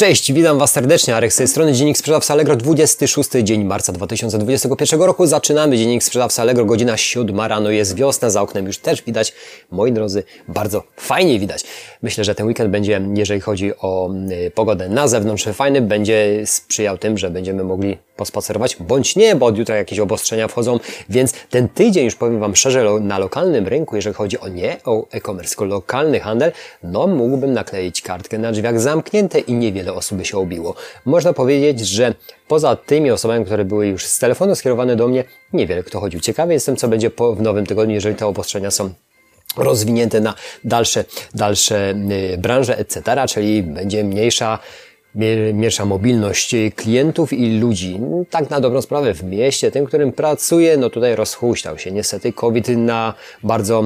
Cześć, 0.00 0.32
witam 0.32 0.58
Was 0.58 0.72
serdecznie, 0.72 1.16
Arek 1.16 1.32
z 1.32 1.36
tej 1.36 1.48
strony 1.48 1.72
Dziennik 1.72 1.98
Sprzedawca 1.98 2.34
Allegro, 2.34 2.56
26 2.56 3.30
dzień 3.42 3.64
marca 3.64 3.92
2021 3.92 5.02
roku. 5.02 5.26
Zaczynamy 5.26 5.76
Dziennik 5.76 6.04
Sprzedawca 6.04 6.42
Allegro, 6.42 6.64
godzina 6.64 6.96
7 6.96 7.40
rano, 7.40 7.70
jest 7.70 7.96
wiosna, 7.96 8.30
za 8.30 8.42
oknem 8.42 8.66
już 8.66 8.78
też 8.78 9.02
widać, 9.02 9.32
moi 9.70 9.92
drodzy, 9.92 10.22
bardzo 10.48 10.82
fajnie 10.96 11.38
widać. 11.38 11.64
Myślę, 12.02 12.24
że 12.24 12.34
ten 12.34 12.46
weekend 12.46 12.70
będzie, 12.70 13.00
jeżeli 13.14 13.40
chodzi 13.40 13.72
o 13.78 14.10
y, 14.46 14.50
pogodę 14.50 14.88
na 14.88 15.08
zewnątrz, 15.08 15.44
fajny, 15.44 15.80
będzie 15.80 16.42
sprzyjał 16.46 16.98
tym, 16.98 17.18
że 17.18 17.30
będziemy 17.30 17.64
mogli 17.64 17.98
pospacerować, 18.20 18.76
bądź 18.80 19.16
nie, 19.16 19.36
bo 19.36 19.46
od 19.46 19.58
jutra 19.58 19.76
jakieś 19.76 19.98
obostrzenia 19.98 20.48
wchodzą, 20.48 20.78
więc 21.08 21.32
ten 21.50 21.68
tydzień, 21.68 22.04
już 22.04 22.14
powiem 22.14 22.40
Wam 22.40 22.56
szczerze, 22.56 22.84
na 23.00 23.18
lokalnym 23.18 23.68
rynku, 23.68 23.96
jeżeli 23.96 24.14
chodzi 24.14 24.40
o 24.40 24.48
nie 24.48 24.76
o 24.84 25.06
e-commerce, 25.10 25.48
tylko 25.48 25.64
lokalny 25.64 26.20
handel, 26.20 26.52
no 26.82 27.06
mógłbym 27.06 27.52
nakleić 27.52 28.02
kartkę 28.02 28.38
na 28.38 28.52
drzwiach 28.52 28.80
zamknięte 28.80 29.38
i 29.38 29.52
niewiele 29.52 29.92
osób 29.92 30.18
by 30.18 30.24
się 30.24 30.38
obiło. 30.38 30.74
Można 31.04 31.32
powiedzieć, 31.32 31.80
że 31.80 32.14
poza 32.48 32.76
tymi 32.76 33.10
osobami, 33.10 33.44
które 33.44 33.64
były 33.64 33.86
już 33.86 34.06
z 34.06 34.18
telefonu 34.18 34.54
skierowane 34.54 34.96
do 34.96 35.08
mnie, 35.08 35.24
niewiele 35.52 35.82
kto 35.82 36.00
chodził. 36.00 36.20
Ciekawy 36.20 36.52
jestem, 36.52 36.76
co 36.76 36.88
będzie 36.88 37.10
po, 37.10 37.34
w 37.34 37.42
nowym 37.42 37.66
tygodniu, 37.66 37.94
jeżeli 37.94 38.16
te 38.16 38.26
obostrzenia 38.26 38.70
są 38.70 38.90
rozwinięte 39.56 40.20
na 40.20 40.34
dalsze, 40.64 41.04
dalsze 41.34 41.94
y, 42.34 42.38
branże, 42.38 42.78
etc., 42.78 43.02
czyli 43.28 43.62
będzie 43.62 44.04
mniejsza 44.04 44.58
mniejsza 45.14 45.84
mobilność 45.84 46.54
klientów 46.76 47.32
i 47.32 47.58
ludzi. 47.58 48.00
Tak 48.30 48.50
na 48.50 48.60
dobrą 48.60 48.82
sprawę 48.82 49.14
w 49.14 49.22
mieście, 49.22 49.70
tym, 49.70 49.86
którym 49.86 50.12
pracuję, 50.12 50.76
no 50.76 50.90
tutaj 50.90 51.16
rozhuśtał 51.16 51.78
się 51.78 51.92
niestety 51.92 52.32
COVID 52.32 52.68
na 52.68 53.14
bardzo 53.42 53.84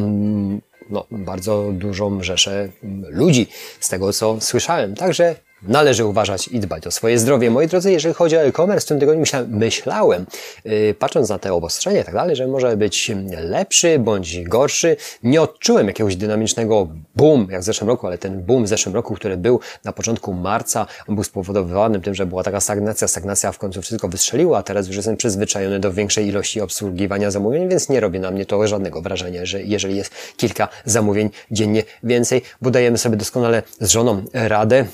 no, 0.91 1.06
bardzo 1.10 1.70
dużą 1.73 2.23
rzeszę 2.23 2.68
ludzi, 3.09 3.46
z 3.80 3.88
tego 3.88 4.12
co 4.12 4.41
słyszałem. 4.41 4.95
Także 4.95 5.34
Należy 5.68 6.04
uważać 6.04 6.48
i 6.48 6.60
dbać 6.60 6.86
o 6.86 6.91
swoje 6.91 7.18
zdrowie. 7.18 7.50
Moi 7.50 7.66
drodzy, 7.66 7.92
jeżeli 7.92 8.14
chodzi 8.14 8.36
o 8.36 8.42
e-commerce, 8.42 8.86
w 8.86 8.88
tym 8.88 9.00
tygodniu 9.00 9.24
myślałem, 9.48 10.26
yy, 10.65 10.95
patrząc 10.98 11.29
na 11.29 11.38
te 11.38 11.52
obostrzenia 11.52 12.01
i 12.01 12.04
tak 12.04 12.15
dalej, 12.15 12.37
że 12.37 12.46
może 12.46 12.76
być 12.76 13.10
lepszy 13.40 13.98
bądź 13.98 14.42
gorszy. 14.42 14.96
Nie 15.23 15.42
odczułem 15.42 15.87
jakiegoś 15.87 16.16
dynamicznego 16.16 16.88
boom, 17.16 17.48
jak 17.51 17.60
w 17.60 17.65
zeszłym 17.65 17.88
roku, 17.88 18.07
ale 18.07 18.18
ten 18.18 18.42
boom 18.42 18.65
w 18.65 18.68
zeszłym 18.68 18.95
roku, 18.95 19.15
który 19.15 19.37
był 19.37 19.60
na 19.85 19.92
początku 19.92 20.32
marca, 20.32 20.87
on 21.09 21.15
był 21.15 21.24
spowodowany 21.24 22.01
tym, 22.01 22.15
że 22.15 22.26
była 22.26 22.42
taka 22.42 22.60
stagnacja, 22.60 23.09
stagnacja, 23.09 23.52
w 23.52 23.59
końcu 23.59 23.82
wszystko 23.82 24.09
wystrzeliło, 24.09 24.59
a 24.59 24.62
teraz 24.62 24.87
już 24.87 24.96
jestem 24.96 25.16
przyzwyczajony 25.16 25.80
do 25.80 25.92
większej 25.92 26.26
ilości 26.26 26.60
obsługiwania 26.60 27.30
zamówień, 27.30 27.68
więc 27.68 27.88
nie 27.88 28.01
robi 28.01 28.20
na 28.20 28.30
mnie 28.30 28.46
to 28.46 28.66
żadnego 28.68 29.02
wrażenia, 29.02 29.46
że 29.46 29.62
jeżeli 29.62 29.96
jest 29.96 30.12
kilka 30.37 30.68
zamówień 30.85 31.30
dziennie 31.51 31.82
więcej, 32.02 32.42
bo 32.62 32.70
dajemy 32.70 32.98
sobie 32.98 33.16
doskonale 33.16 33.62
z 33.80 33.90
żoną 33.90 34.23
radę, 34.32 34.87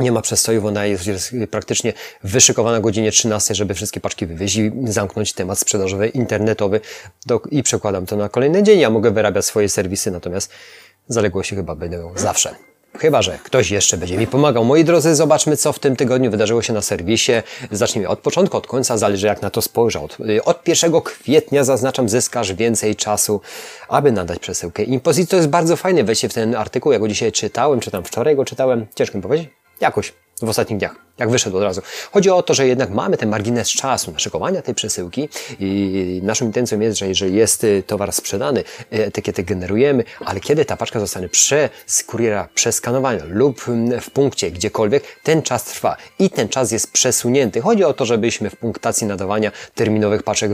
nie 0.00 0.12
ma 0.12 0.20
przestojów, 0.20 0.64
ona 0.64 0.86
jest, 0.86 1.06
jest 1.06 1.34
praktycznie 1.50 1.92
wyszykowana 2.24 2.78
o 2.78 2.80
godzinie 2.80 3.10
13, 3.10 3.54
żeby 3.54 3.74
wszystkie 3.74 4.00
paczki 4.00 4.26
wywieźć 4.26 4.56
i 4.56 4.72
zamknąć 4.84 5.32
temat 5.32 5.58
sprzedażowy, 5.58 6.08
internetowy 6.08 6.80
do, 7.26 7.40
i 7.50 7.62
przekładam 7.62 8.06
to 8.06 8.16
na 8.16 8.28
kolejny 8.28 8.62
dzień. 8.62 8.80
Ja 8.80 8.90
mogę 8.90 9.10
wyrabiać 9.10 9.44
swoje 9.44 9.68
serwisy, 9.68 10.10
natomiast 10.10 10.52
zaległości 11.08 11.56
chyba 11.56 11.74
będą 11.74 12.12
zawsze. 12.16 12.54
Chyba, 12.98 13.22
że 13.22 13.38
ktoś 13.44 13.70
jeszcze 13.70 13.96
będzie 13.96 14.18
mi 14.18 14.26
pomagał. 14.26 14.64
Moi 14.64 14.84
drodzy, 14.84 15.14
zobaczmy, 15.14 15.56
co 15.56 15.72
w 15.72 15.78
tym 15.78 15.96
tygodniu 15.96 16.30
wydarzyło 16.30 16.62
się 16.62 16.72
na 16.72 16.82
serwisie. 16.82 17.32
Zacznijmy 17.70 18.08
od 18.08 18.18
początku, 18.18 18.56
od 18.56 18.66
końca, 18.66 18.98
zależy 18.98 19.26
jak 19.26 19.42
na 19.42 19.50
to 19.50 19.62
spojrzę. 19.62 20.00
Od, 20.00 20.16
od 20.44 20.68
1 20.68 21.00
kwietnia 21.00 21.64
zaznaczam, 21.64 22.08
zyskasz 22.08 22.52
więcej 22.52 22.96
czasu, 22.96 23.40
aby 23.88 24.12
nadać 24.12 24.38
przesyłkę 24.38 24.82
impozycji. 24.82 25.26
To 25.26 25.36
jest 25.36 25.48
bardzo 25.48 25.76
fajne. 25.76 26.04
Weźcie 26.04 26.28
w 26.28 26.34
ten 26.34 26.54
artykuł, 26.54 26.92
ja 26.92 26.98
go 26.98 27.08
dzisiaj 27.08 27.32
czytałem, 27.32 27.80
czy 27.80 27.90
tam 27.90 28.04
wczoraj 28.04 28.36
go 28.36 28.44
czytałem. 28.44 28.86
Ciężko 28.94 29.18
mi 29.18 29.22
powiedzieć. 29.22 29.57
Ďakujem, 29.78 30.14
v 30.42 30.48
ostatných 30.50 30.78
dňach. 30.78 31.07
Jak 31.18 31.30
wyszedł 31.30 31.56
od 31.56 31.62
razu. 31.62 31.82
Chodzi 32.12 32.30
o 32.30 32.42
to, 32.42 32.54
że 32.54 32.66
jednak 32.66 32.90
mamy 32.90 33.16
ten 33.16 33.28
margines 33.28 33.68
czasu 33.68 34.12
na 34.12 34.18
szykowania 34.18 34.62
tej 34.62 34.74
przesyłki 34.74 35.28
i 35.60 36.20
naszą 36.24 36.44
intencją 36.44 36.80
jest, 36.80 36.98
że 36.98 37.08
jeżeli 37.08 37.34
jest 37.34 37.64
y, 37.64 37.82
towar 37.86 38.12
sprzedany, 38.12 38.60
y, 38.60 39.04
etykietę 39.04 39.42
generujemy, 39.42 40.04
ale 40.24 40.40
kiedy 40.40 40.64
ta 40.64 40.76
paczka 40.76 41.00
zostanie 41.00 41.28
przez 41.28 42.04
kuriera 42.06 42.48
przeskanowana 42.54 43.24
lub 43.28 43.68
mm, 43.68 44.00
w 44.00 44.10
punkcie 44.10 44.50
gdziekolwiek, 44.50 45.02
ten 45.22 45.42
czas 45.42 45.64
trwa 45.64 45.96
i 46.18 46.30
ten 46.30 46.48
czas 46.48 46.72
jest 46.72 46.92
przesunięty. 46.92 47.60
Chodzi 47.60 47.84
o 47.84 47.92
to, 47.92 48.06
żebyśmy 48.06 48.50
w 48.50 48.56
punktacji 48.56 49.06
nadawania 49.06 49.52
terminowych 49.74 50.22
paczek 50.22 50.50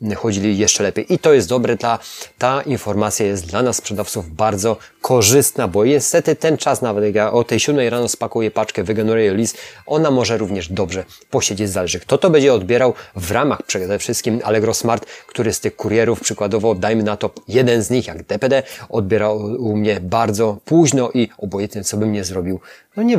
wychodzili 0.00 0.58
jeszcze 0.58 0.82
lepiej 0.82 1.14
i 1.14 1.18
to 1.18 1.32
jest 1.32 1.48
dobre. 1.48 1.76
Ta, 1.76 1.98
ta 2.38 2.62
informacja 2.62 3.26
jest 3.26 3.46
dla 3.46 3.62
nas 3.62 3.76
sprzedawców 3.76 4.30
bardzo 4.30 4.76
korzystna, 5.00 5.68
bo 5.68 5.84
niestety 5.84 6.36
ten 6.36 6.56
czas, 6.56 6.82
nawet 6.82 7.04
jak 7.04 7.14
ja 7.14 7.32
o 7.32 7.44
tej 7.44 7.60
7 7.60 7.88
rano 7.88 8.08
spakuję 8.08 8.50
paczkę, 8.50 8.84
wygeneruję 8.84 9.34
list, 9.34 9.58
ona 9.96 10.10
może 10.10 10.38
również 10.38 10.72
dobrze 10.72 11.04
posiedzieć 11.30 11.70
zależy. 11.70 12.00
Kto 12.00 12.18
to 12.18 12.30
będzie 12.30 12.54
odbierał 12.54 12.94
w 13.16 13.30
ramach 13.30 13.62
przede 13.62 13.98
wszystkim 13.98 14.40
Allegro 14.44 14.74
Smart, 14.74 15.06
który 15.26 15.52
z 15.52 15.60
tych 15.60 15.76
kurierów, 15.76 16.20
przykładowo 16.20 16.74
dajmy 16.74 17.02
na 17.02 17.16
to 17.16 17.30
jeden 17.48 17.82
z 17.82 17.90
nich, 17.90 18.06
jak 18.06 18.22
DPD, 18.22 18.62
odbierał 18.88 19.36
u 19.38 19.76
mnie 19.76 20.00
bardzo 20.00 20.58
późno 20.64 21.10
i 21.14 21.28
obojętnie 21.38 21.84
co 21.84 21.96
bym 21.96 22.12
nie 22.12 22.24
zrobił, 22.24 22.60
no 22.96 23.02
nie, 23.02 23.18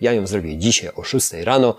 ja 0.00 0.12
ją 0.12 0.26
zrobię 0.26 0.58
dzisiaj 0.58 0.90
o 0.96 1.02
6 1.04 1.32
rano, 1.32 1.76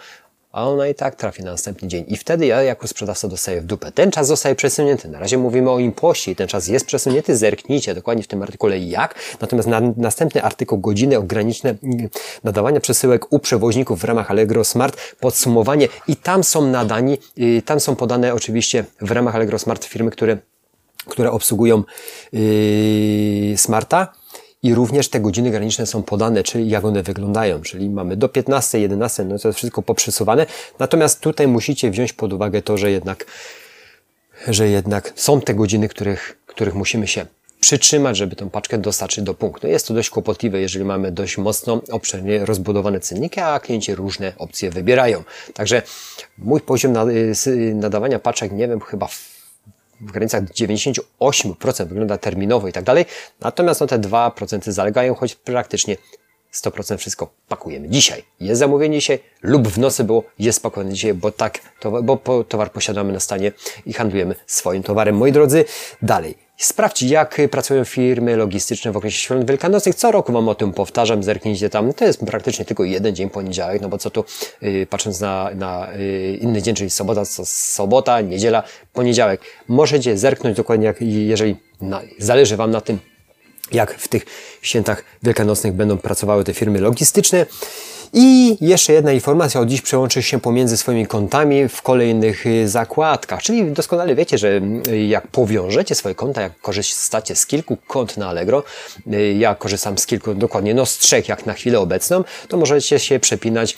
a 0.55 0.69
ona 0.69 0.87
i 0.87 0.95
tak 0.95 1.15
trafi 1.15 1.43
na 1.43 1.51
następny 1.51 1.87
dzień. 1.87 2.05
I 2.07 2.17
wtedy 2.17 2.45
ja 2.45 2.63
jako 2.63 2.87
sprzedawca 2.87 3.27
dostaję 3.27 3.61
w 3.61 3.65
dupę. 3.65 3.91
Ten 3.91 4.11
czas 4.11 4.27
zostaje 4.27 4.55
przesunięty. 4.55 5.07
Na 5.07 5.19
razie 5.19 5.37
mówimy 5.37 5.69
o 5.69 5.79
impoście 5.79 6.31
i 6.31 6.35
ten 6.35 6.47
czas 6.47 6.67
jest 6.67 6.85
przesunięty. 6.85 7.37
Zerknijcie 7.37 7.93
dokładnie 7.93 8.23
w 8.23 8.27
tym 8.27 8.41
artykule 8.41 8.79
jak. 8.79 9.15
Natomiast 9.41 9.67
na, 9.67 9.81
następny 9.97 10.43
artykuł, 10.43 10.77
godziny 10.77 11.17
ograniczone 11.17 11.75
nadawania 12.43 12.79
przesyłek 12.79 13.33
u 13.33 13.39
przewoźników 13.39 13.99
w 13.99 14.03
ramach 14.03 14.31
Allegro 14.31 14.63
Smart, 14.63 14.97
podsumowanie 15.19 15.87
i 16.07 16.15
tam 16.15 16.43
są 16.43 16.67
nadani, 16.67 17.17
tam 17.65 17.79
są 17.79 17.95
podane 17.95 18.33
oczywiście 18.33 18.85
w 19.01 19.11
ramach 19.11 19.35
Allegro 19.35 19.59
Smart 19.59 19.85
firmy, 19.85 20.11
które, 20.11 20.37
które 21.09 21.31
obsługują 21.31 21.83
yy, 22.33 23.57
Smarta 23.57 24.13
i 24.65 24.75
również 24.75 25.09
te 25.09 25.19
godziny 25.19 25.51
graniczne 25.51 25.85
są 25.85 26.03
podane, 26.03 26.43
czyli 26.43 26.69
jak 26.69 26.85
one 26.85 27.03
wyglądają, 27.03 27.61
czyli 27.61 27.89
mamy 27.89 28.17
do 28.17 28.29
15, 28.29 28.79
11, 28.79 29.25
no 29.25 29.39
to 29.39 29.47
jest 29.47 29.57
wszystko 29.57 29.81
poprzesuwane. 29.81 30.45
Natomiast 30.79 31.19
tutaj 31.19 31.47
musicie 31.47 31.91
wziąć 31.91 32.13
pod 32.13 32.33
uwagę 32.33 32.61
to, 32.61 32.77
że 32.77 32.91
jednak, 32.91 33.25
że 34.47 34.67
jednak 34.67 35.13
są 35.15 35.41
te 35.41 35.53
godziny, 35.53 35.89
których, 35.89 36.37
których 36.45 36.75
musimy 36.75 37.07
się 37.07 37.25
przytrzymać, 37.59 38.17
żeby 38.17 38.35
tą 38.35 38.49
paczkę 38.49 38.77
dostarczyć 38.77 39.23
do 39.23 39.33
punktu. 39.33 39.67
Jest 39.67 39.87
to 39.87 39.93
dość 39.93 40.09
kłopotliwe, 40.09 40.61
jeżeli 40.61 40.85
mamy 40.85 41.11
dość 41.11 41.37
mocno 41.37 41.81
obszernie 41.91 42.45
rozbudowane 42.45 42.99
cenniki, 42.99 43.39
a 43.39 43.59
klienci 43.59 43.95
różne 43.95 44.33
opcje 44.37 44.69
wybierają. 44.69 45.23
Także 45.53 45.81
mój 46.37 46.61
poziom 46.61 46.93
nadawania 47.73 48.19
paczek, 48.19 48.51
nie 48.51 48.67
wiem, 48.67 48.81
chyba 48.81 49.07
w 49.07 49.34
granicach 50.01 50.43
98% 50.43 51.87
wygląda 51.87 52.17
terminowo 52.17 52.67
i 52.67 52.73
tak 52.73 52.83
dalej. 52.83 53.05
Natomiast 53.39 53.81
no 53.81 53.87
te 53.87 53.99
2% 53.99 54.71
zalegają, 54.71 55.15
choć 55.15 55.35
praktycznie 55.35 55.97
100% 56.53 56.97
wszystko 56.97 57.33
pakujemy 57.47 57.89
dzisiaj. 57.89 58.23
Jest 58.39 58.59
zamówienie 58.59 58.99
dzisiaj 58.99 59.19
lub 59.41 59.67
w 59.67 59.77
nocy 59.77 60.03
było, 60.03 60.23
jest 60.39 60.63
pakowane 60.63 60.93
dzisiaj, 60.93 61.13
bo 61.13 61.31
tak, 61.31 61.59
to, 61.79 62.03
bo 62.03 62.43
towar 62.43 62.71
posiadamy 62.71 63.13
na 63.13 63.19
stanie 63.19 63.51
i 63.85 63.93
handlujemy 63.93 64.35
swoim 64.45 64.83
towarem. 64.83 65.15
Moi 65.15 65.31
drodzy, 65.31 65.65
dalej. 66.01 66.44
Sprawdź, 66.57 67.01
jak 67.01 67.41
pracują 67.51 67.85
firmy 67.85 68.35
logistyczne 68.35 68.91
w 68.91 68.97
okresie 68.97 69.17
świąt 69.17 69.47
wielkanocnych. 69.47 69.95
Co 69.95 70.11
roku 70.11 70.33
Wam 70.33 70.49
o 70.49 70.55
tym 70.55 70.73
powtarzam, 70.73 71.23
zerknijcie 71.23 71.69
tam. 71.69 71.93
To 71.93 72.05
jest 72.05 72.19
praktycznie 72.19 72.65
tylko 72.65 72.83
jeden 72.83 73.15
dzień, 73.15 73.29
poniedziałek, 73.29 73.81
no 73.81 73.89
bo 73.89 73.97
co 73.97 74.09
tu, 74.09 74.25
yy, 74.61 74.85
patrząc 74.85 75.19
na, 75.19 75.49
na 75.55 75.87
yy, 75.97 76.35
inny 76.35 76.61
dzień, 76.61 76.75
czyli 76.75 76.89
sobota, 76.89 77.25
co 77.25 77.45
sobota, 77.45 78.21
niedziela, 78.21 78.63
poniedziałek. 78.93 79.41
Możecie 79.67 80.17
zerknąć 80.17 80.57
dokładnie, 80.57 80.85
jak, 80.85 80.97
jeżeli 81.01 81.55
na, 81.81 82.01
zależy 82.19 82.57
Wam 82.57 82.71
na 82.71 82.81
tym, 82.81 82.99
jak 83.71 83.93
w 83.93 84.07
tych 84.07 84.25
świętach 84.61 85.03
wielkanocnych 85.23 85.73
będą 85.73 85.97
pracowały 85.97 86.43
te 86.43 86.53
firmy 86.53 86.79
logistyczne. 86.79 87.45
I 88.17 88.57
jeszcze 88.61 88.93
jedna 88.93 89.11
informacja, 89.11 89.61
od 89.61 89.67
dziś 89.67 89.81
przełączysz 89.81 90.25
się 90.25 90.39
pomiędzy 90.39 90.77
swoimi 90.77 91.07
kontami 91.07 91.67
w 91.67 91.81
kolejnych 91.81 92.45
y, 92.45 92.67
zakładkach. 92.69 93.41
Czyli 93.43 93.71
doskonale 93.71 94.15
wiecie, 94.15 94.37
że 94.37 94.61
y, 94.87 94.97
jak 95.05 95.27
powiążecie 95.27 95.95
swoje 95.95 96.15
konta, 96.15 96.41
jak 96.41 96.59
korzystacie 96.61 97.35
z 97.35 97.45
kilku 97.45 97.77
kont 97.87 98.17
na 98.17 98.27
Allegro, 98.27 98.63
y, 99.13 99.33
ja 99.33 99.55
korzystam 99.55 99.97
z 99.97 100.05
kilku, 100.05 100.33
dokładnie 100.33 100.73
no 100.73 100.85
z 100.85 100.97
trzech 100.97 101.29
jak 101.29 101.45
na 101.45 101.53
chwilę 101.53 101.79
obecną, 101.79 102.23
to 102.47 102.57
możecie 102.57 102.99
się 102.99 103.19
przepinać 103.19 103.77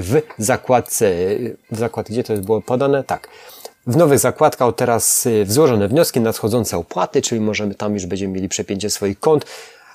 w 0.00 0.22
zakładce, 0.38 1.10
w 1.70 1.78
zakładce, 1.78 2.12
gdzie 2.12 2.24
to 2.24 2.32
jest 2.32 2.44
było 2.44 2.62
podane? 2.62 3.04
Tak. 3.04 3.28
W 3.86 3.96
nowych 3.96 4.18
zakładkach 4.18 4.74
teraz 4.76 5.28
złożone 5.46 5.88
wnioski, 5.88 6.20
nadchodzące 6.20 6.76
opłaty, 6.76 7.22
czyli 7.22 7.40
możemy 7.40 7.74
tam 7.74 7.94
już 7.94 8.06
będziemy 8.06 8.34
mieli 8.34 8.48
przepięcie 8.48 8.90
swoich 8.90 9.20
kont 9.20 9.44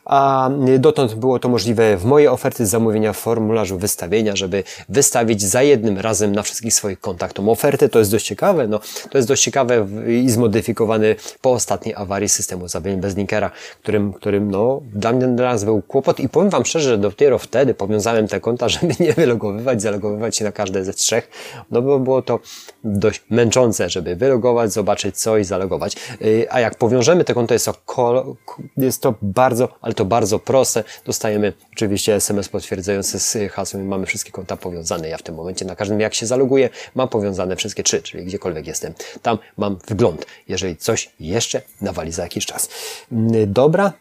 a 0.10 0.50
dotąd 0.80 1.16
było 1.16 1.40
to 1.40 1.50
możliwe 1.50 1.98
w 1.98 2.06
mojej 2.06 2.28
oferty 2.28 2.66
zamówienia 2.66 3.14
w 3.14 3.18
formularzu 3.18 3.78
wystawienia, 3.78 4.36
żeby 4.36 4.64
wystawić 4.90 5.42
za 5.42 5.62
jednym 5.64 5.98
razem 5.98 6.32
na 6.32 6.44
wszystkich 6.44 6.74
swoich 6.74 7.00
kontach 7.00 7.34
tą 7.34 7.50
ofertę. 7.50 7.90
To 7.90 8.00
jest 8.00 8.12
dość 8.12 8.26
ciekawe, 8.26 8.68
no 8.68 8.80
to 9.10 9.18
jest 9.18 9.28
dość 9.28 9.44
ciekawe 9.44 9.88
i 10.08 10.30
zmodyfikowany 10.30 11.16
po 11.42 11.52
ostatniej 11.52 11.96
awarii 11.96 12.30
systemu 12.30 12.68
zawień 12.68 13.02
bez 13.02 13.18
linkera, 13.18 13.52
którym, 13.82 14.14
którym 14.14 14.52
no 14.52 14.82
dla 14.94 15.12
mnie 15.12 15.36
teraz 15.38 15.64
był 15.64 15.82
kłopot 15.82 16.20
i 16.20 16.30
powiem 16.30 16.50
Wam 16.50 16.66
szczerze, 16.66 16.90
że 16.90 16.98
dopiero 16.98 17.40
wtedy 17.40 17.74
powiązałem 17.74 18.28
te 18.28 18.40
konta, 18.40 18.70
żeby 18.80 18.94
nie 19.00 19.14
wylogowywać, 19.14 19.82
zalogowywać 19.82 20.38
się 20.38 20.46
na 20.46 20.52
każde 20.52 20.86
ze 20.86 20.94
trzech, 20.94 21.30
no 21.72 21.82
bo 21.82 22.00
było 22.00 22.22
to 22.22 22.40
dość 22.84 23.24
męczące, 23.30 23.90
żeby 23.90 24.16
wylogować, 24.16 24.74
zobaczyć 24.74 25.18
co 25.18 25.38
i 25.38 25.44
zalogować. 25.44 25.96
Y, 26.22 26.48
a 26.50 26.60
jak 26.60 26.76
powiążemy 26.76 27.24
te 27.24 27.34
konta, 27.34 27.54
jest 27.54 27.66
to, 27.66 28.36
jest 28.78 29.02
to 29.02 29.14
bardzo, 29.22 29.70
ale 29.82 29.94
bardzo 30.06 30.40
proste. 30.40 30.84
Dostajemy 31.06 31.54
oczywiście 31.74 32.16
SMS 32.16 32.50
potwierdzający 32.50 33.19
z 33.19 33.38
hasłem 33.51 33.84
i 33.84 33.88
mamy 33.88 34.06
wszystkie 34.06 34.31
konta 34.31 34.57
powiązane. 34.57 35.10
Ja 35.10 35.18
w 35.18 35.24
tym 35.24 35.36
momencie 35.36 35.66
na 35.66 35.75
każdym 35.75 36.00
jak 36.00 36.13
się 36.13 36.25
zaloguję, 36.25 36.69
mam 36.96 37.10
powiązane 37.10 37.56
wszystkie 37.56 37.84
trzy, 37.84 38.01
czyli 38.01 38.25
gdziekolwiek 38.25 38.68
jestem. 38.68 38.94
Tam 39.22 39.38
mam 39.57 39.78
wgląd, 39.88 40.25
jeżeli 40.48 40.78
coś 40.78 41.12
jeszcze 41.19 41.62
nawali 41.81 42.12
za 42.12 42.24
jakiś 42.24 42.46
czas. 42.46 42.69
Y, 43.12 43.48
dobra, 43.48 43.94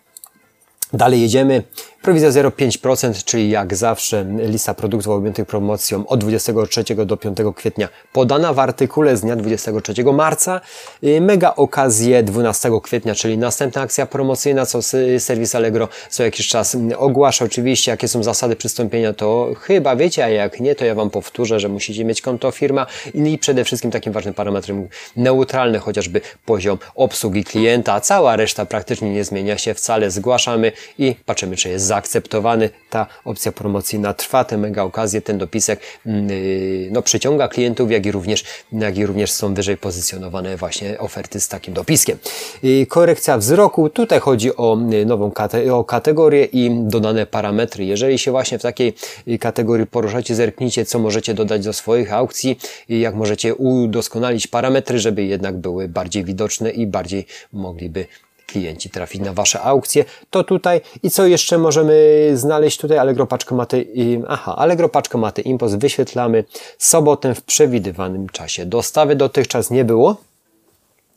Dalej 0.92 1.20
jedziemy. 1.20 1.62
Prowizja 2.02 2.30
0,5%, 2.30 3.24
czyli 3.24 3.50
jak 3.50 3.76
zawsze 3.76 4.26
lista 4.38 4.74
produktów 4.74 5.12
objętych 5.12 5.46
promocją 5.46 6.06
od 6.06 6.20
23 6.20 6.84
do 7.06 7.16
5 7.16 7.38
kwietnia 7.56 7.88
podana 8.12 8.52
w 8.52 8.58
artykule 8.58 9.16
z 9.16 9.20
dnia 9.20 9.36
23 9.36 10.04
marca. 10.04 10.60
Y, 11.04 11.20
mega 11.20 11.54
okazje 11.54 12.22
12 12.22 12.70
kwietnia, 12.82 13.14
czyli 13.14 13.38
następna 13.38 13.82
akcja 13.82 14.06
promocyjna, 14.06 14.66
co 14.66 14.82
serwis 15.18 15.54
Allegro 15.54 15.88
co 16.10 16.22
jakiś 16.22 16.48
czas 16.48 16.76
ogłasza. 16.96 17.44
Oczywiście, 17.44 17.90
jakie 17.90 18.08
są 18.08 18.22
zasady 18.22 18.56
przystąpienia, 18.56 19.12
to 19.12 19.50
chyba 19.60 19.96
wiecie, 19.96 20.24
a 20.24 20.28
jak 20.28 20.60
nie, 20.60 20.74
to 20.74 20.84
ja 20.84 20.94
Wam 20.94 21.10
powtórzę, 21.10 21.60
że 21.60 21.68
musicie 21.68 22.04
mieć 22.04 22.22
konto 22.22 22.50
firma 22.50 22.86
i 23.14 23.38
przede 23.38 23.64
wszystkim 23.64 23.90
takim 23.90 24.12
ważnym 24.12 24.34
parametrem 24.34 24.88
neutralny, 25.16 25.78
chociażby 25.78 26.20
poziom 26.46 26.78
obsługi 26.94 27.44
klienta, 27.44 28.00
cała 28.00 28.36
reszta 28.36 28.66
praktycznie 28.66 29.10
nie 29.10 29.24
zmienia 29.24 29.58
się 29.58 29.74
wcale. 29.74 30.10
Zgłaszamy 30.10 30.72
i 30.98 31.14
patrzymy, 31.26 31.56
czy 31.56 31.68
jest 31.68 31.87
zaakceptowany. 31.88 32.70
Ta 32.90 33.06
opcja 33.24 33.52
promocyjna 33.52 34.14
trwa, 34.14 34.44
te 34.44 34.56
mega 34.58 34.82
okazje, 34.82 35.20
ten 35.20 35.38
dopisek 35.38 35.80
yy, 36.06 36.88
no, 36.90 37.02
przyciąga 37.02 37.48
klientów, 37.48 37.90
jak 37.90 38.06
i, 38.06 38.12
również, 38.12 38.44
jak 38.72 38.98
i 38.98 39.06
również 39.06 39.32
są 39.32 39.54
wyżej 39.54 39.76
pozycjonowane 39.76 40.56
właśnie 40.56 40.98
oferty 40.98 41.40
z 41.40 41.48
takim 41.48 41.74
dopiskiem. 41.74 42.18
Yy, 42.62 42.86
korekcja 42.86 43.38
wzroku, 43.38 43.90
tutaj 43.90 44.20
chodzi 44.20 44.56
o 44.56 44.78
yy, 44.90 45.06
nową 45.06 45.30
kate 45.30 45.74
o 45.74 45.84
kategorię 45.84 46.44
i 46.44 46.70
dodane 46.70 47.26
parametry. 47.26 47.84
Jeżeli 47.84 48.18
się 48.18 48.30
właśnie 48.30 48.58
w 48.58 48.62
takiej 48.62 48.94
kategorii 49.40 49.86
poruszacie, 49.86 50.34
zerknijcie, 50.34 50.84
co 50.84 50.98
możecie 50.98 51.34
dodać 51.34 51.64
do 51.64 51.72
swoich 51.72 52.12
aukcji 52.12 52.58
jak 52.88 53.14
możecie 53.14 53.54
udoskonalić 53.54 54.46
parametry, 54.46 54.98
żeby 54.98 55.24
jednak 55.24 55.56
były 55.56 55.88
bardziej 55.88 56.24
widoczne 56.24 56.70
i 56.70 56.86
bardziej 56.86 57.26
mogliby 57.52 58.06
klienci 58.48 58.90
trafić 58.90 59.20
na 59.22 59.32
Wasze 59.32 59.62
aukcje, 59.62 60.04
to 60.30 60.44
tutaj 60.44 60.80
i 61.02 61.10
co 61.10 61.26
jeszcze 61.26 61.58
możemy 61.58 62.30
znaleźć 62.34 62.78
tutaj? 62.78 62.98
Allegro 62.98 63.26
paczkomaty, 63.26 63.86
aha, 64.28 64.56
Allegro 64.56 64.88
paczkomaty 64.88 65.42
Impost 65.42 65.78
wyświetlamy 65.78 66.44
sobotę 66.78 67.34
w 67.34 67.42
przewidywanym 67.42 68.28
czasie. 68.28 68.66
Dostawy 68.66 69.16
dotychczas 69.16 69.70
nie 69.70 69.84
było, 69.84 70.16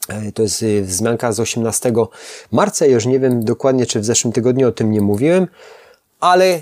e, 0.10 0.31
to 0.31 0.42
jest 0.42 0.63
y, 0.63 0.81
wzmianka 0.81 1.31
z 1.31 1.39
18 1.39 1.94
marca. 2.51 2.86
Już 2.86 3.06
nie 3.06 3.19
wiem 3.19 3.45
dokładnie, 3.45 3.86
czy 3.86 4.00
w 4.00 4.06
zeszłym 4.06 4.33
tygodniu 4.33 4.68
o 4.68 4.72
tym 4.72 4.92
nie 4.92 5.01
mówiłem, 5.01 5.48
ale, 6.19 6.62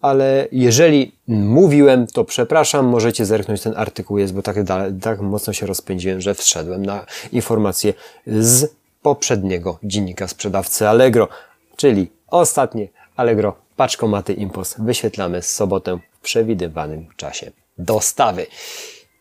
ale 0.00 0.48
jeżeli 0.52 1.12
mówiłem, 1.28 2.06
to 2.06 2.24
przepraszam, 2.24 2.86
możecie 2.86 3.26
zerknąć, 3.26 3.62
ten 3.62 3.74
artykuł 3.76 4.18
jest, 4.18 4.34
bo 4.34 4.42
tak, 4.42 4.56
tak 5.02 5.20
mocno 5.20 5.52
się 5.52 5.66
rozpędziłem, 5.66 6.20
że 6.20 6.34
wszedłem 6.34 6.86
na 6.86 7.06
informacje 7.32 7.94
z 8.26 8.79
poprzedniego 9.02 9.78
dziennika 9.82 10.28
sprzedawcy 10.28 10.88
Allegro, 10.88 11.28
czyli 11.76 12.10
ostatnie 12.28 12.88
Allegro 13.16 13.56
paczkomaty 13.76 14.32
Impos 14.32 14.74
wyświetlamy 14.78 15.42
z 15.42 15.54
sobotę 15.54 15.98
w 16.12 16.20
przewidywanym 16.20 17.06
czasie 17.16 17.50
dostawy. 17.78 18.46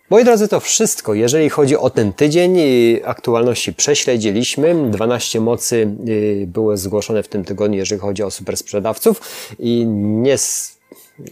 Moi 0.09 0.23
drodzy, 0.23 0.47
to 0.47 0.59
wszystko. 0.59 1.13
Jeżeli 1.13 1.49
chodzi 1.49 1.77
o 1.77 1.89
ten 1.89 2.13
tydzień, 2.13 2.57
aktualności 3.03 3.73
prześledziliśmy. 3.73 4.91
12 4.91 5.39
mocy 5.39 5.95
y, 6.07 6.45
było 6.47 6.77
zgłoszone 6.77 7.23
w 7.23 7.27
tym 7.27 7.45
tygodniu, 7.45 7.77
jeżeli 7.77 8.01
chodzi 8.01 8.23
o 8.23 8.31
super 8.31 8.57
sprzedawców 8.57 9.21
i 9.59 9.85
nie 9.87 10.37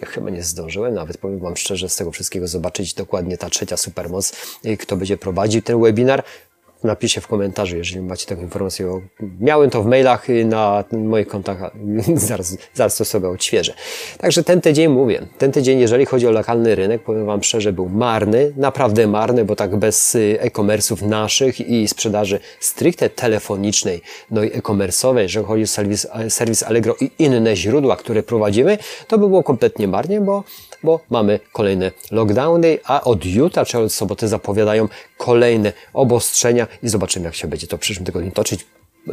ja 0.01 0.07
chyba 0.07 0.29
nie 0.29 0.43
zdążyłem, 0.43 0.93
nawet 0.93 1.17
powiem 1.17 1.39
Wam 1.39 1.57
szczerze, 1.57 1.89
z 1.89 1.95
tego 1.95 2.11
wszystkiego 2.11 2.47
zobaczyć 2.47 2.93
dokładnie 2.93 3.37
ta 3.37 3.49
trzecia 3.49 3.77
supermoc, 3.77 4.33
y, 4.65 4.77
kto 4.77 4.97
będzie 4.97 5.17
prowadził 5.17 5.61
ten 5.61 5.81
webinar 5.81 6.23
napiszę 6.83 7.21
w 7.21 7.27
komentarzu, 7.27 7.77
jeżeli 7.77 8.01
macie 8.01 8.25
taką 8.25 8.41
informację. 8.41 9.01
Miałem 9.39 9.69
to 9.69 9.83
w 9.83 9.85
mailach 9.85 10.27
na 10.45 10.83
moich 10.91 11.27
kontach, 11.27 11.71
zaraz, 12.15 12.57
zaraz 12.73 12.97
to 12.97 13.05
sobie 13.05 13.29
odświeżę. 13.29 13.73
Także 14.17 14.43
ten 14.43 14.61
tydzień 14.61 14.87
mówię, 14.87 15.21
ten 15.37 15.51
tydzień, 15.51 15.79
jeżeli 15.79 16.05
chodzi 16.05 16.27
o 16.27 16.31
lokalny 16.31 16.75
rynek, 16.75 17.03
powiem 17.03 17.25
Wam 17.25 17.43
szczerze, 17.43 17.73
był 17.73 17.89
marny, 17.89 18.53
naprawdę 18.57 19.07
marny, 19.07 19.45
bo 19.45 19.55
tak 19.55 19.75
bez 19.75 20.15
y, 20.15 20.37
e-commerce'ów 20.41 21.01
naszych 21.01 21.59
i 21.59 21.87
sprzedaży 21.87 22.39
stricte 22.59 23.09
telefonicznej, 23.09 24.01
no 24.31 24.43
i 24.43 24.47
e-commerce'owej, 24.47 25.21
jeżeli 25.21 25.45
chodzi 25.45 25.63
o 25.63 25.67
serwis, 25.67 26.07
serwis 26.29 26.63
Allegro 26.63 26.95
i 27.01 27.11
inne 27.19 27.55
źródła, 27.55 27.95
które 27.95 28.23
prowadzimy, 28.23 28.77
to 29.07 29.17
by 29.17 29.27
było 29.27 29.43
kompletnie 29.43 29.87
marnie, 29.87 30.21
bo, 30.21 30.43
bo 30.87 30.99
mamy 31.09 31.39
kolejne 31.53 31.91
lockdowny, 32.11 32.79
a 32.85 33.03
od 33.03 33.25
jutra 33.25 33.65
czy 33.65 33.79
od 33.79 33.93
soboty 33.93 34.27
zapowiadają 34.27 34.87
kolejne 35.17 35.73
obostrzenia, 35.93 36.67
i 36.83 36.89
zobaczymy, 36.89 37.25
jak 37.25 37.35
się 37.35 37.47
będzie 37.47 37.67
to 37.67 37.77
w 37.77 37.79
przyszłym 37.79 38.05
tygodniu 38.05 38.31
toczyć. 38.31 38.65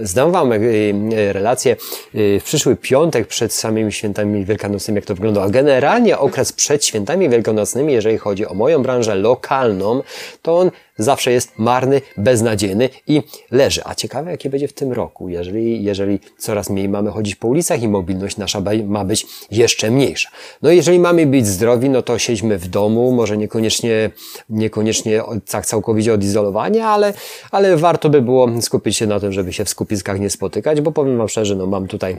Zdam 0.02 0.32
Wam 0.32 0.52
e, 0.52 0.56
e, 0.56 1.32
relację 1.32 1.72
e, 1.72 2.40
w 2.40 2.44
przyszły 2.44 2.76
piątek 2.76 3.26
przed 3.26 3.52
samymi 3.52 3.92
świętami 3.92 4.44
wielkanocnymi, 4.44 4.96
jak 4.96 5.04
to 5.04 5.14
wygląda. 5.14 5.42
A 5.42 5.48
generalnie 5.48 6.18
okres 6.18 6.52
przed 6.52 6.84
świętami 6.84 7.28
wielkanocnymi, 7.28 7.92
jeżeli 7.92 8.18
chodzi 8.18 8.46
o 8.46 8.54
moją 8.54 8.82
branżę 8.82 9.14
lokalną, 9.14 10.02
to 10.42 10.58
on 10.58 10.70
zawsze 10.98 11.32
jest 11.32 11.58
marny, 11.58 12.00
beznadziejny 12.16 12.88
i 13.06 13.22
leży. 13.50 13.80
A 13.84 13.94
ciekawe, 13.94 14.30
jakie 14.30 14.50
będzie 14.50 14.68
w 14.68 14.72
tym 14.72 14.92
roku, 14.92 15.28
jeżeli, 15.28 15.84
jeżeli 15.84 16.18
coraz 16.38 16.70
mniej 16.70 16.88
mamy 16.88 17.10
chodzić 17.10 17.34
po 17.34 17.48
ulicach 17.48 17.82
i 17.82 17.88
mobilność 17.88 18.36
nasza 18.36 18.62
ma 18.86 19.04
być 19.04 19.26
jeszcze 19.50 19.90
mniejsza. 19.90 20.30
No 20.62 20.70
jeżeli 20.70 20.98
mamy 20.98 21.26
być 21.26 21.46
zdrowi, 21.46 21.90
no 21.90 22.02
to 22.02 22.18
siedźmy 22.18 22.58
w 22.58 22.68
domu, 22.68 23.12
może 23.12 23.36
niekoniecznie, 23.36 24.10
niekoniecznie 24.50 25.22
tak 25.50 25.66
całkowicie 25.66 26.14
odizolowani, 26.14 26.80
ale, 26.80 27.14
ale 27.50 27.76
warto 27.76 28.10
by 28.10 28.22
było 28.22 28.62
skupić 28.62 28.96
się 28.96 29.06
na 29.06 29.20
tym, 29.20 29.32
żeby 29.32 29.52
się 29.52 29.64
w 29.64 29.68
skupiskach 29.68 30.20
nie 30.20 30.30
spotykać, 30.30 30.80
bo 30.80 30.92
powiem 30.92 31.18
Wam 31.18 31.28
szczerze, 31.28 31.56
no 31.56 31.66
mam 31.66 31.86
tutaj 31.86 32.18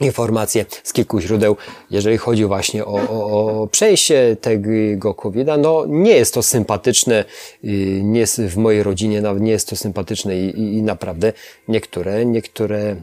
informacje 0.00 0.64
z 0.84 0.92
kilku 0.92 1.20
źródeł, 1.20 1.56
jeżeli 1.90 2.18
chodzi 2.18 2.44
właśnie 2.44 2.84
o, 2.84 2.94
o, 2.94 3.62
o 3.62 3.66
przejście 3.66 4.36
tego 4.40 5.14
COVID-a. 5.14 5.56
No, 5.56 5.84
nie 5.88 6.12
jest 6.12 6.34
to 6.34 6.42
sympatyczne, 6.42 7.24
y, 7.64 7.68
nie 8.02 8.20
jest 8.20 8.40
w 8.40 8.56
mojej 8.56 8.82
rodzinie, 8.82 9.22
nie 9.40 9.52
jest 9.52 9.68
to 9.68 9.76
sympatyczne 9.76 10.36
i, 10.38 10.60
i, 10.60 10.76
i 10.76 10.82
naprawdę 10.82 11.32
niektóre, 11.68 12.26
niektóre 12.26 12.96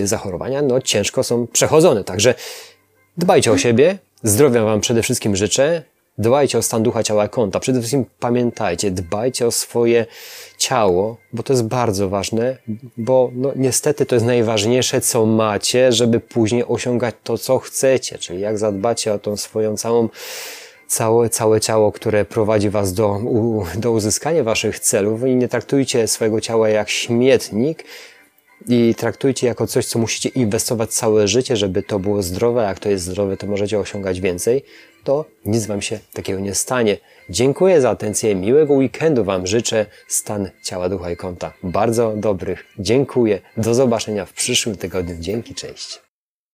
y, 0.00 0.06
zachorowania, 0.06 0.62
no, 0.62 0.80
ciężko 0.80 1.22
są 1.22 1.46
przechodzone. 1.46 2.04
Także 2.04 2.34
dbajcie 3.16 3.52
o 3.52 3.58
siebie, 3.58 3.98
zdrowia 4.22 4.64
Wam 4.64 4.80
przede 4.80 5.02
wszystkim 5.02 5.36
życzę, 5.36 5.82
Dbajcie 6.18 6.58
o 6.58 6.62
stan 6.62 6.82
ducha, 6.82 7.02
ciała, 7.02 7.28
konta. 7.28 7.60
Przede 7.60 7.78
wszystkim 7.78 8.04
pamiętajcie, 8.18 8.90
dbajcie 8.90 9.46
o 9.46 9.50
swoje 9.50 10.06
ciało, 10.58 11.16
bo 11.32 11.42
to 11.42 11.52
jest 11.52 11.64
bardzo 11.64 12.08
ważne, 12.08 12.56
bo 12.96 13.30
no, 13.34 13.52
niestety 13.56 14.06
to 14.06 14.14
jest 14.14 14.26
najważniejsze, 14.26 15.00
co 15.00 15.26
macie, 15.26 15.92
żeby 15.92 16.20
później 16.20 16.64
osiągać 16.68 17.14
to, 17.24 17.38
co 17.38 17.58
chcecie. 17.58 18.18
Czyli 18.18 18.40
jak 18.40 18.58
zadbacie 18.58 19.14
o 19.14 19.18
tą 19.18 19.36
swoją 19.36 19.76
całą 19.76 20.08
całe, 20.86 21.30
całe 21.30 21.60
ciało, 21.60 21.92
które 21.92 22.24
prowadzi 22.24 22.70
Was 22.70 22.92
do, 22.92 23.20
do 23.76 23.92
uzyskania 23.92 24.44
Waszych 24.44 24.80
celów 24.80 25.26
i 25.26 25.36
nie 25.36 25.48
traktujcie 25.48 26.08
swojego 26.08 26.40
ciała 26.40 26.68
jak 26.68 26.90
śmietnik, 26.90 27.84
i 28.68 28.94
traktujcie 28.94 29.46
jako 29.46 29.66
coś, 29.66 29.86
co 29.86 29.98
musicie 29.98 30.28
inwestować 30.28 30.90
całe 30.90 31.28
życie, 31.28 31.56
żeby 31.56 31.82
to 31.82 31.98
było 31.98 32.22
zdrowe. 32.22 32.62
Jak 32.62 32.78
to 32.78 32.88
jest 32.88 33.04
zdrowe, 33.04 33.36
to 33.36 33.46
możecie 33.46 33.78
osiągać 33.78 34.20
więcej. 34.20 34.64
To 35.04 35.24
nic 35.44 35.66
Wam 35.66 35.82
się 35.82 35.98
takiego 36.12 36.40
nie 36.40 36.54
stanie. 36.54 36.96
Dziękuję 37.30 37.80
za 37.80 37.90
atencję. 37.90 38.34
Miłego 38.34 38.74
weekendu 38.74 39.24
Wam 39.24 39.46
życzę. 39.46 39.86
Stan 40.08 40.50
ciała, 40.64 40.88
ducha 40.88 41.10
i 41.10 41.16
konta 41.16 41.52
bardzo 41.62 42.12
dobrych. 42.16 42.64
Dziękuję. 42.78 43.40
Do 43.56 43.74
zobaczenia 43.74 44.26
w 44.26 44.32
przyszłym 44.32 44.76
tygodniu. 44.76 45.16
Dzięki, 45.20 45.54
cześć. 45.54 46.09